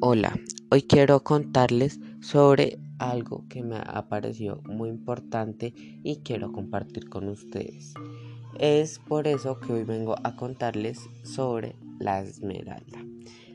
Hola, 0.00 0.32
hoy 0.70 0.82
quiero 0.82 1.22
contarles 1.22 2.00
sobre 2.20 2.78
algo 2.98 3.44
que 3.48 3.62
me 3.62 3.76
ha 3.76 4.08
parecido 4.08 4.62
muy 4.64 4.88
importante 4.88 5.74
y 6.02 6.20
quiero 6.24 6.52
compartir 6.52 7.08
con 7.08 7.28
ustedes. 7.28 7.94
Es 8.58 8.98
por 8.98 9.26
eso 9.26 9.60
que 9.60 9.72
hoy 9.72 9.84
vengo 9.84 10.16
a 10.24 10.36
contarles 10.36 11.00
sobre 11.24 11.76
la 11.98 12.20
esmeralda. 12.20 13.04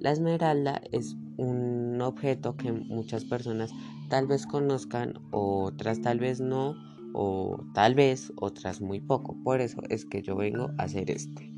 La 0.00 0.10
esmeralda 0.10 0.82
es 0.92 1.16
un 1.36 2.00
objeto 2.02 2.56
que 2.56 2.72
muchas 2.72 3.24
personas 3.24 3.70
tal 4.08 4.26
vez 4.26 4.46
conozcan, 4.46 5.14
otras 5.30 6.02
tal 6.02 6.18
vez 6.18 6.40
no, 6.40 6.74
o 7.14 7.64
tal 7.74 7.94
vez 7.94 8.32
otras 8.36 8.80
muy 8.80 9.00
poco. 9.00 9.36
Por 9.44 9.60
eso 9.60 9.82
es 9.88 10.04
que 10.04 10.22
yo 10.22 10.36
vengo 10.36 10.70
a 10.78 10.84
hacer 10.84 11.10
este. 11.10 11.51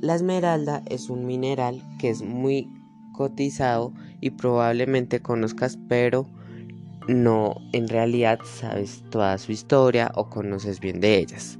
La 0.00 0.14
esmeralda 0.14 0.82
es 0.86 1.10
un 1.10 1.26
mineral 1.26 1.82
que 1.98 2.08
es 2.08 2.22
muy 2.22 2.70
cotizado 3.12 3.92
y 4.22 4.30
probablemente 4.30 5.20
conozcas, 5.20 5.78
pero 5.88 6.26
no 7.06 7.56
en 7.74 7.86
realidad 7.86 8.38
sabes 8.44 9.04
toda 9.10 9.36
su 9.36 9.52
historia 9.52 10.10
o 10.14 10.30
conoces 10.30 10.80
bien 10.80 11.00
de 11.00 11.18
ellas. 11.18 11.58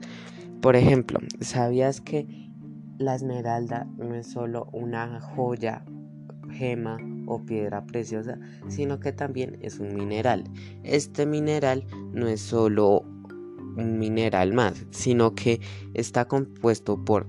Por 0.62 0.74
ejemplo, 0.74 1.18
¿sabías 1.40 2.00
que 2.00 2.26
la 2.96 3.14
esmeralda 3.14 3.86
no 3.98 4.14
es 4.14 4.28
solo 4.28 4.70
una 4.72 5.20
joya, 5.20 5.84
gema 6.50 6.96
o 7.26 7.44
piedra 7.44 7.84
preciosa, 7.84 8.38
sino 8.68 9.00
que 9.00 9.12
también 9.12 9.58
es 9.60 9.78
un 9.80 9.94
mineral? 9.94 10.44
Este 10.82 11.26
mineral 11.26 11.84
no 12.14 12.26
es 12.26 12.40
solo 12.40 13.02
un 13.76 13.98
mineral 13.98 14.54
más, 14.54 14.86
sino 14.92 15.34
que 15.34 15.60
está 15.92 16.26
compuesto 16.26 17.04
por 17.04 17.26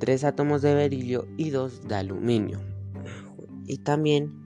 tres 0.00 0.24
átomos 0.24 0.62
de 0.62 0.74
berilio 0.74 1.28
y 1.36 1.50
dos 1.50 1.86
de 1.86 1.94
aluminio. 1.94 2.58
Y 3.66 3.78
también 3.78 4.40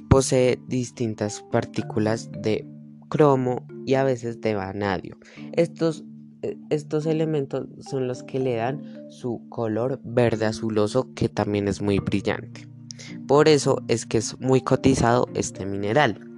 posee 0.00 0.58
distintas 0.68 1.42
partículas 1.50 2.30
de 2.32 2.66
cromo 3.08 3.66
y 3.84 3.94
a 3.94 4.04
veces 4.04 4.40
de 4.40 4.54
vanadio. 4.54 5.16
Estos, 5.52 6.04
eh, 6.42 6.56
estos 6.70 7.06
elementos 7.06 7.68
son 7.80 8.08
los 8.08 8.22
que 8.22 8.38
le 8.38 8.56
dan 8.56 8.82
su 9.10 9.46
color 9.48 10.00
verde 10.04 10.46
azuloso 10.46 11.12
que 11.14 11.28
también 11.28 11.68
es 11.68 11.82
muy 11.82 11.98
brillante. 11.98 12.68
Por 13.26 13.48
eso 13.48 13.82
es 13.88 14.06
que 14.06 14.18
es 14.18 14.38
muy 14.40 14.60
cotizado 14.60 15.28
este 15.34 15.66
mineral. 15.66 16.31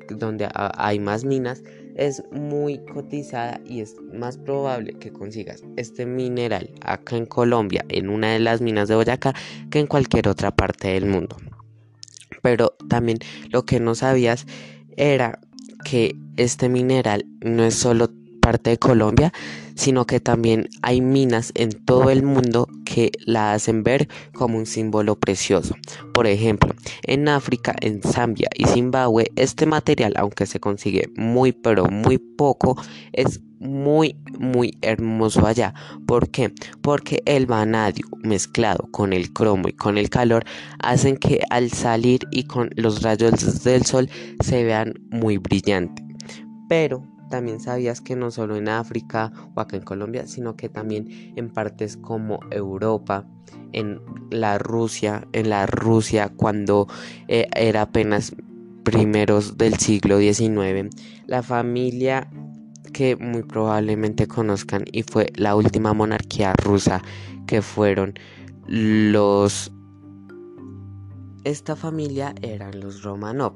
donde 0.09 0.49
hay 0.53 0.99
más 0.99 1.23
minas 1.23 1.63
es 1.95 2.23
muy 2.31 2.79
cotizada 2.85 3.59
y 3.65 3.81
es 3.81 3.95
más 4.13 4.37
probable 4.37 4.93
que 4.93 5.11
consigas 5.11 5.63
este 5.75 6.05
mineral 6.05 6.69
acá 6.81 7.17
en 7.17 7.25
Colombia 7.25 7.83
en 7.89 8.09
una 8.09 8.31
de 8.31 8.39
las 8.39 8.61
minas 8.61 8.87
de 8.87 8.95
Boyacá 8.95 9.33
que 9.69 9.79
en 9.79 9.87
cualquier 9.87 10.27
otra 10.27 10.51
parte 10.51 10.89
del 10.89 11.05
mundo. 11.05 11.35
Pero 12.41 12.75
también 12.87 13.17
lo 13.49 13.65
que 13.65 13.79
no 13.79 13.95
sabías 13.95 14.45
era 14.95 15.39
que 15.83 16.15
este 16.37 16.69
mineral 16.69 17.25
no 17.41 17.65
es 17.65 17.75
solo 17.75 18.09
parte 18.41 18.71
de 18.71 18.77
Colombia, 18.77 19.33
sino 19.75 20.05
que 20.05 20.19
también 20.19 20.69
hay 20.81 21.01
minas 21.01 21.51
en 21.55 21.71
todo 21.71 22.09
el 22.09 22.23
mundo 22.23 22.67
la 23.25 23.53
hacen 23.53 23.83
ver 23.83 24.07
como 24.33 24.57
un 24.57 24.65
símbolo 24.65 25.19
precioso. 25.19 25.75
Por 26.13 26.27
ejemplo, 26.27 26.73
en 27.03 27.27
África, 27.29 27.75
en 27.81 28.01
Zambia 28.01 28.49
y 28.55 28.65
Zimbabue, 28.65 29.31
este 29.35 29.65
material, 29.65 30.13
aunque 30.17 30.45
se 30.45 30.59
consigue 30.59 31.09
muy 31.15 31.51
pero 31.51 31.85
muy 31.85 32.17
poco, 32.17 32.75
es 33.13 33.41
muy 33.59 34.15
muy 34.37 34.77
hermoso 34.81 35.45
allá. 35.45 35.73
¿Por 36.07 36.29
qué? 36.29 36.53
Porque 36.81 37.21
el 37.25 37.45
vanadio 37.45 38.05
mezclado 38.23 38.87
con 38.91 39.13
el 39.13 39.31
cromo 39.33 39.67
y 39.67 39.73
con 39.73 39.97
el 39.97 40.09
calor 40.09 40.45
hacen 40.79 41.17
que 41.17 41.41
al 41.49 41.71
salir 41.71 42.21
y 42.31 42.43
con 42.43 42.69
los 42.75 43.01
rayos 43.01 43.63
del 43.63 43.85
sol 43.85 44.09
se 44.41 44.63
vean 44.63 44.93
muy 45.09 45.37
brillantes. 45.37 46.05
Pero 46.67 47.03
también 47.29 47.59
sabías 47.59 48.01
que 48.01 48.15
no 48.15 48.31
solo 48.31 48.55
en 48.55 48.69
África 48.69 49.31
o 49.55 49.59
acá 49.59 49.77
en 49.77 49.83
Colombia, 49.83 50.27
sino 50.27 50.55
que 50.55 50.69
también 50.69 51.33
en 51.35 51.49
partes 51.49 51.97
como 51.97 52.39
Europa, 52.51 53.25
en 53.71 54.01
la 54.31 54.57
Rusia, 54.57 55.27
en 55.33 55.49
la 55.49 55.65
Rusia 55.65 56.31
cuando 56.35 56.87
eh, 57.27 57.47
era 57.55 57.83
apenas 57.83 58.35
primeros 58.83 59.57
del 59.57 59.75
siglo 59.75 60.19
XIX, 60.19 60.89
la 61.27 61.43
familia 61.43 62.29
que 62.93 63.15
muy 63.15 63.43
probablemente 63.43 64.27
conozcan 64.27 64.85
y 64.91 65.03
fue 65.03 65.31
la 65.35 65.55
última 65.55 65.93
monarquía 65.93 66.53
rusa 66.53 67.01
que 67.45 67.61
fueron 67.61 68.13
los 68.67 69.71
esta 71.45 71.75
familia 71.75 72.35
eran 72.41 72.79
los 72.79 73.01
Romanov. 73.03 73.55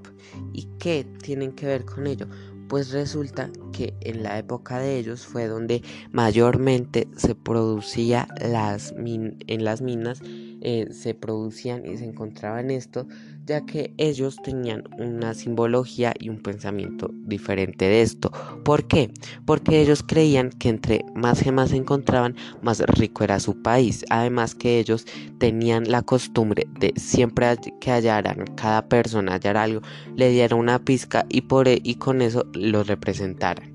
¿Y 0.53 0.69
qué 0.79 1.05
tienen 1.21 1.51
que 1.51 1.65
ver 1.65 1.85
con 1.85 2.07
ello? 2.07 2.27
Pues 2.73 2.89
resulta 2.89 3.51
que 3.71 3.93
en 4.01 4.23
la 4.23 4.39
época 4.39 4.79
de 4.79 4.97
ellos 4.97 5.27
fue 5.27 5.45
donde 5.45 5.83
mayormente 6.11 7.07
se 7.15 7.35
producía 7.35 8.27
las 8.41 8.95
en 8.97 9.63
las 9.63 9.83
minas 9.83 10.23
eh, 10.63 10.87
se 10.91 11.13
producían 11.13 11.85
y 11.85 11.97
se 11.97 12.05
encontraban 12.05 12.71
esto 12.71 13.05
ya 13.45 13.65
que 13.65 13.93
ellos 13.97 14.37
tenían 14.41 14.83
una 14.97 15.33
simbología 15.33 16.13
y 16.19 16.29
un 16.29 16.41
pensamiento 16.41 17.09
diferente 17.25 17.85
de 17.85 18.01
esto. 18.01 18.31
¿Por 18.63 18.87
qué? 18.87 19.11
Porque 19.45 19.81
ellos 19.81 20.03
creían 20.03 20.49
que 20.49 20.69
entre 20.69 21.05
más 21.13 21.41
gemas 21.41 21.71
se 21.71 21.77
encontraban, 21.77 22.35
más 22.61 22.79
rico 22.79 23.23
era 23.23 23.39
su 23.39 23.61
país. 23.61 24.05
Además 24.09 24.55
que 24.55 24.79
ellos 24.79 25.05
tenían 25.39 25.89
la 25.91 26.01
costumbre 26.01 26.67
de 26.79 26.93
siempre 26.95 27.57
que 27.81 27.91
hallaran, 27.91 28.45
cada 28.55 28.87
persona 28.87 29.33
hallara 29.33 29.63
algo, 29.63 29.81
le 30.15 30.29
diera 30.29 30.55
una 30.55 30.79
pizca 30.79 31.25
y, 31.29 31.41
por, 31.41 31.67
e, 31.67 31.79
y 31.83 31.95
con 31.95 32.21
eso 32.21 32.45
lo 32.53 32.83
representaran. 32.83 33.73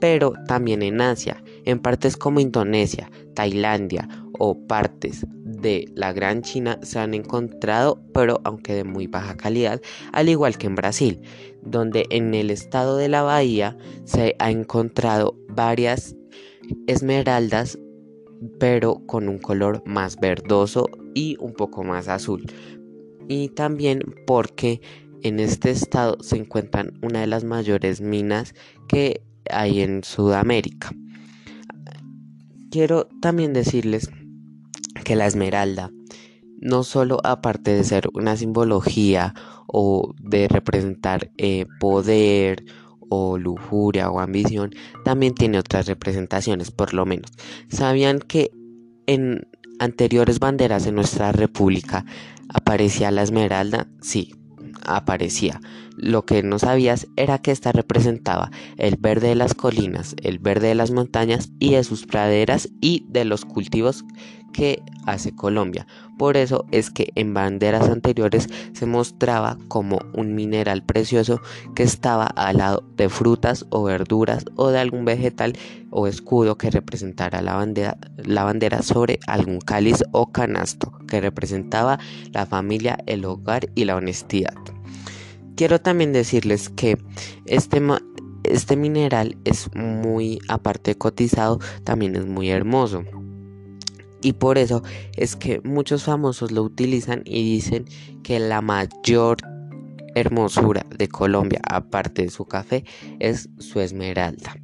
Pero 0.00 0.32
también 0.46 0.82
en 0.82 1.00
Asia, 1.00 1.42
en 1.66 1.80
partes 1.80 2.16
como 2.16 2.40
Indonesia, 2.40 3.10
Tailandia 3.34 4.08
o 4.38 4.58
partes 4.66 5.26
de 5.44 5.86
la 5.94 6.12
Gran 6.12 6.42
China 6.42 6.78
se 6.82 6.98
han 6.98 7.14
encontrado, 7.14 8.00
pero 8.14 8.40
aunque 8.44 8.74
de 8.74 8.84
muy 8.84 9.06
baja 9.06 9.36
calidad, 9.36 9.80
al 10.12 10.28
igual 10.28 10.56
que 10.58 10.66
en 10.66 10.74
Brasil, 10.74 11.20
donde 11.62 12.06
en 12.10 12.34
el 12.34 12.50
estado 12.50 12.96
de 12.96 13.08
la 13.08 13.22
Bahía 13.22 13.76
se 14.04 14.36
ha 14.38 14.50
encontrado 14.50 15.36
varias 15.48 16.16
esmeraldas, 16.86 17.78
pero 18.58 19.02
con 19.06 19.28
un 19.28 19.38
color 19.38 19.82
más 19.86 20.16
verdoso 20.16 20.88
y 21.14 21.36
un 21.40 21.52
poco 21.52 21.82
más 21.84 22.08
azul. 22.08 22.44
Y 23.28 23.48
también 23.50 24.02
porque 24.26 24.80
en 25.22 25.40
este 25.40 25.70
estado 25.70 26.18
se 26.20 26.36
encuentran 26.36 26.98
una 27.02 27.20
de 27.20 27.26
las 27.26 27.42
mayores 27.42 28.00
minas 28.00 28.54
que 28.86 29.22
hay 29.50 29.80
en 29.80 30.04
Sudamérica. 30.04 30.92
Quiero 32.70 33.08
también 33.20 33.52
decirles 33.52 34.10
que 35.04 35.16
la 35.16 35.26
esmeralda 35.26 35.90
no 36.58 36.82
solo 36.82 37.20
aparte 37.24 37.72
de 37.72 37.84
ser 37.84 38.08
una 38.14 38.36
simbología 38.36 39.34
o 39.66 40.14
de 40.18 40.48
representar 40.48 41.30
eh, 41.36 41.66
poder 41.80 42.64
o 43.08 43.38
lujuria 43.38 44.10
o 44.10 44.20
ambición, 44.20 44.74
también 45.04 45.34
tiene 45.34 45.58
otras 45.58 45.86
representaciones, 45.86 46.70
por 46.70 46.92
lo 46.94 47.06
menos. 47.06 47.30
¿Sabían 47.68 48.18
que 48.18 48.50
en 49.06 49.46
anteriores 49.78 50.40
banderas 50.40 50.84
de 50.84 50.92
nuestra 50.92 51.32
república 51.32 52.04
aparecía 52.48 53.10
la 53.10 53.22
esmeralda? 53.22 53.88
Sí, 54.00 54.34
aparecía. 54.86 55.60
lo 55.96 56.26
que 56.26 56.42
no 56.42 56.58
sabías 56.58 57.06
era 57.16 57.38
que 57.38 57.50
esta 57.50 57.72
representaba 57.72 58.50
el 58.76 58.96
verde 58.96 59.28
de 59.28 59.34
las 59.34 59.54
colinas, 59.54 60.14
el 60.22 60.38
verde 60.38 60.68
de 60.68 60.74
las 60.74 60.90
montañas 60.90 61.50
y 61.58 61.72
de 61.72 61.84
sus 61.84 62.04
praderas 62.04 62.68
y 62.82 63.06
de 63.08 63.24
los 63.24 63.46
cultivos 63.46 64.04
que 64.52 64.82
hace 65.04 65.34
Colombia. 65.34 65.86
Por 66.18 66.36
eso 66.36 66.64
es 66.70 66.90
que 66.90 67.12
en 67.14 67.34
banderas 67.34 67.90
anteriores 67.90 68.48
se 68.72 68.86
mostraba 68.86 69.58
como 69.68 69.98
un 70.14 70.34
mineral 70.34 70.82
precioso 70.82 71.40
que 71.74 71.82
estaba 71.82 72.24
al 72.24 72.58
lado 72.58 72.82
de 72.96 73.08
frutas 73.10 73.66
o 73.70 73.84
verduras 73.84 74.46
o 74.56 74.68
de 74.68 74.78
algún 74.78 75.04
vegetal 75.04 75.58
o 75.90 76.06
escudo 76.06 76.56
que 76.56 76.70
representara 76.70 77.42
la 77.42 77.54
bandera, 77.54 77.98
la 78.16 78.44
bandera 78.44 78.82
sobre 78.82 79.20
algún 79.26 79.60
cáliz 79.60 80.02
o 80.12 80.32
canasto 80.32 80.92
que 81.06 81.20
representaba 81.20 81.98
la 82.32 82.46
familia, 82.46 82.98
el 83.06 83.24
hogar 83.26 83.68
y 83.74 83.84
la 83.84 83.96
honestidad. 83.96 84.54
Quiero 85.56 85.80
también 85.80 86.12
decirles 86.12 86.68
que 86.68 86.98
este, 87.46 87.82
este 88.44 88.76
mineral 88.76 89.38
es 89.44 89.74
muy, 89.74 90.38
aparte 90.48 90.96
cotizado, 90.96 91.58
también 91.82 92.14
es 92.14 92.26
muy 92.26 92.50
hermoso. 92.50 93.04
Y 94.22 94.34
por 94.34 94.58
eso 94.58 94.82
es 95.16 95.36
que 95.36 95.60
muchos 95.60 96.04
famosos 96.04 96.50
lo 96.50 96.62
utilizan 96.62 97.22
y 97.24 97.42
dicen 97.44 97.86
que 98.22 98.38
la 98.38 98.60
mayor 98.60 99.38
hermosura 100.14 100.84
de 100.96 101.08
Colombia, 101.08 101.60
aparte 101.68 102.22
de 102.22 102.30
su 102.30 102.46
café, 102.46 102.84
es 103.18 103.48
su 103.58 103.80
esmeralda. 103.80 104.56